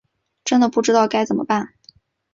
[0.43, 1.75] 真的不知道该怎么办